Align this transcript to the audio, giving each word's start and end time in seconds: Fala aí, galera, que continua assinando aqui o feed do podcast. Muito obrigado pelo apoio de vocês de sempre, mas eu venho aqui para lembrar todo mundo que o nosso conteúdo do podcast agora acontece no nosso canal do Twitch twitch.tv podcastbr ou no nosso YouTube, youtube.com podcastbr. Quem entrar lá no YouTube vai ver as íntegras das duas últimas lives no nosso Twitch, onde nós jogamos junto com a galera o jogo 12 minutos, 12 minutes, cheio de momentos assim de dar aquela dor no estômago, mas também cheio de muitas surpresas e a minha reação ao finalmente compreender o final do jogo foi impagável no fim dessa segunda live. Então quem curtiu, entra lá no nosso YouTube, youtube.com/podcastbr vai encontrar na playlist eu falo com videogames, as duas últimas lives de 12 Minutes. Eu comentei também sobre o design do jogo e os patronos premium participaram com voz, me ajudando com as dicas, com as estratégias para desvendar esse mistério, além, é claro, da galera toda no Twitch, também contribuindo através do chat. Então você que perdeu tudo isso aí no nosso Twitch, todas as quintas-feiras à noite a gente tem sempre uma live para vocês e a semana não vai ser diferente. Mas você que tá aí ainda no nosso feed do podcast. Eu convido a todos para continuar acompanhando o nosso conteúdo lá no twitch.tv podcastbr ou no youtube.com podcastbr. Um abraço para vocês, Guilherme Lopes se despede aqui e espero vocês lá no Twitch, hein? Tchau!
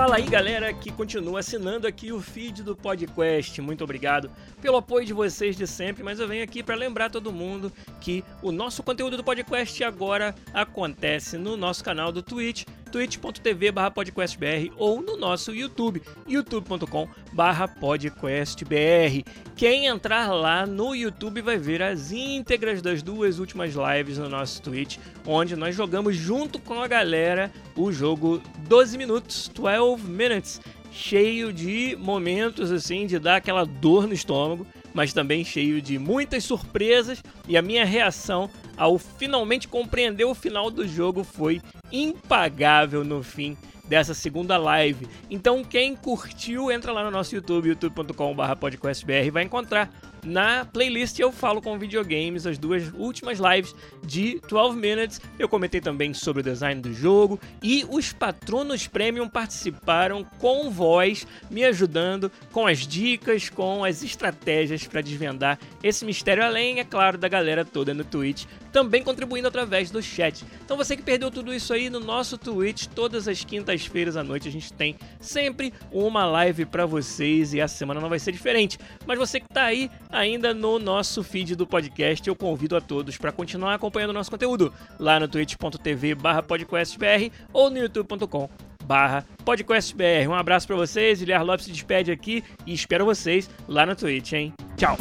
Fala 0.00 0.16
aí, 0.16 0.24
galera, 0.24 0.72
que 0.72 0.90
continua 0.90 1.40
assinando 1.40 1.86
aqui 1.86 2.10
o 2.10 2.22
feed 2.22 2.62
do 2.62 2.74
podcast. 2.74 3.60
Muito 3.60 3.84
obrigado 3.84 4.30
pelo 4.58 4.78
apoio 4.78 5.04
de 5.04 5.12
vocês 5.12 5.54
de 5.54 5.66
sempre, 5.66 6.02
mas 6.02 6.18
eu 6.18 6.26
venho 6.26 6.42
aqui 6.42 6.62
para 6.62 6.74
lembrar 6.74 7.10
todo 7.10 7.30
mundo 7.30 7.70
que 8.00 8.24
o 8.40 8.50
nosso 8.50 8.82
conteúdo 8.82 9.18
do 9.18 9.22
podcast 9.22 9.84
agora 9.84 10.34
acontece 10.54 11.36
no 11.36 11.54
nosso 11.54 11.84
canal 11.84 12.10
do 12.10 12.22
Twitch 12.22 12.64
twitch.tv 12.90 13.72
podcastbr 13.94 14.72
ou 14.76 15.00
no 15.00 15.16
nosso 15.16 15.54
YouTube, 15.54 16.02
youtube.com 16.26 17.08
podcastbr. 17.80 19.24
Quem 19.56 19.86
entrar 19.86 20.32
lá 20.32 20.66
no 20.66 20.94
YouTube 20.94 21.40
vai 21.40 21.58
ver 21.58 21.82
as 21.82 22.12
íntegras 22.12 22.82
das 22.82 23.02
duas 23.02 23.38
últimas 23.38 23.74
lives 23.74 24.18
no 24.18 24.28
nosso 24.28 24.60
Twitch, 24.62 24.98
onde 25.26 25.56
nós 25.56 25.74
jogamos 25.74 26.16
junto 26.16 26.58
com 26.58 26.82
a 26.82 26.88
galera 26.88 27.52
o 27.76 27.92
jogo 27.92 28.42
12 28.68 28.98
minutos, 28.98 29.48
12 29.48 30.02
minutes, 30.04 30.60
cheio 30.92 31.52
de 31.52 31.96
momentos 31.98 32.70
assim 32.70 33.06
de 33.06 33.18
dar 33.18 33.36
aquela 33.36 33.64
dor 33.64 34.06
no 34.06 34.12
estômago, 34.12 34.66
mas 34.92 35.12
também 35.12 35.44
cheio 35.44 35.80
de 35.80 35.98
muitas 35.98 36.44
surpresas 36.44 37.22
e 37.48 37.56
a 37.56 37.62
minha 37.62 37.84
reação 37.84 38.50
ao 38.76 38.98
finalmente 38.98 39.68
compreender 39.68 40.24
o 40.24 40.34
final 40.34 40.70
do 40.70 40.86
jogo 40.86 41.22
foi 41.22 41.60
impagável 41.92 43.04
no 43.04 43.22
fim 43.22 43.56
dessa 43.84 44.14
segunda 44.14 44.56
live. 44.56 45.08
Então 45.28 45.64
quem 45.64 45.96
curtiu, 45.96 46.70
entra 46.70 46.92
lá 46.92 47.04
no 47.04 47.10
nosso 47.10 47.34
YouTube, 47.34 47.68
youtube.com/podcastbr 47.68 49.30
vai 49.32 49.42
encontrar 49.42 49.90
na 50.24 50.64
playlist 50.64 51.18
eu 51.18 51.32
falo 51.32 51.62
com 51.62 51.78
videogames, 51.78 52.46
as 52.46 52.58
duas 52.58 52.90
últimas 52.94 53.38
lives 53.38 53.74
de 54.04 54.40
12 54.48 54.76
Minutes. 54.76 55.20
Eu 55.38 55.48
comentei 55.48 55.80
também 55.80 56.12
sobre 56.14 56.40
o 56.40 56.44
design 56.44 56.80
do 56.80 56.92
jogo 56.92 57.40
e 57.62 57.84
os 57.88 58.12
patronos 58.12 58.86
premium 58.86 59.28
participaram 59.28 60.24
com 60.38 60.70
voz, 60.70 61.26
me 61.50 61.64
ajudando 61.64 62.30
com 62.52 62.66
as 62.66 62.86
dicas, 62.86 63.48
com 63.48 63.84
as 63.84 64.02
estratégias 64.02 64.86
para 64.86 65.00
desvendar 65.00 65.58
esse 65.82 66.04
mistério, 66.04 66.44
além, 66.44 66.80
é 66.80 66.84
claro, 66.84 67.16
da 67.16 67.28
galera 67.28 67.64
toda 67.64 67.94
no 67.94 68.04
Twitch, 68.04 68.44
também 68.72 69.02
contribuindo 69.02 69.48
através 69.48 69.90
do 69.90 70.02
chat. 70.02 70.44
Então 70.64 70.76
você 70.76 70.96
que 70.96 71.02
perdeu 71.02 71.30
tudo 71.30 71.52
isso 71.52 71.72
aí 71.72 71.90
no 71.90 72.00
nosso 72.00 72.38
Twitch, 72.38 72.86
todas 72.86 73.26
as 73.26 73.44
quintas-feiras 73.44 74.16
à 74.16 74.22
noite 74.22 74.48
a 74.48 74.52
gente 74.52 74.72
tem 74.72 74.96
sempre 75.20 75.72
uma 75.90 76.24
live 76.24 76.64
para 76.66 76.86
vocês 76.86 77.52
e 77.54 77.60
a 77.60 77.68
semana 77.68 78.00
não 78.00 78.08
vai 78.08 78.18
ser 78.18 78.32
diferente. 78.32 78.78
Mas 79.06 79.18
você 79.18 79.40
que 79.40 79.48
tá 79.48 79.64
aí 79.64 79.90
ainda 80.10 80.52
no 80.54 80.78
nosso 80.78 81.22
feed 81.22 81.54
do 81.56 81.66
podcast. 81.66 82.26
Eu 82.26 82.36
convido 82.36 82.76
a 82.76 82.80
todos 82.80 83.16
para 83.16 83.32
continuar 83.32 83.74
acompanhando 83.74 84.10
o 84.10 84.14
nosso 84.14 84.30
conteúdo 84.30 84.72
lá 84.98 85.18
no 85.20 85.28
twitch.tv 85.28 86.16
podcastbr 86.46 87.30
ou 87.52 87.70
no 87.70 87.78
youtube.com 87.78 88.48
podcastbr. 89.44 90.28
Um 90.28 90.34
abraço 90.34 90.66
para 90.66 90.76
vocês, 90.76 91.20
Guilherme 91.20 91.44
Lopes 91.44 91.66
se 91.66 91.72
despede 91.72 92.10
aqui 92.10 92.42
e 92.66 92.72
espero 92.72 93.04
vocês 93.04 93.48
lá 93.68 93.86
no 93.86 93.94
Twitch, 93.94 94.32
hein? 94.32 94.52
Tchau! 94.76 94.96